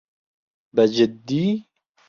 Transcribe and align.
بەجددی؟ 0.75 1.47